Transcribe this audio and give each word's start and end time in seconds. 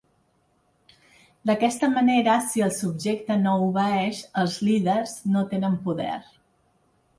D'aquesta 1.49 1.89
manera, 1.97 2.37
si 2.47 2.63
el 2.69 2.73
subjecte 2.79 3.37
no 3.43 3.55
obeeix, 3.67 4.25
els 4.45 4.59
líders 4.71 5.15
no 5.37 5.47
tenen 5.55 5.79
poder. 5.89 6.19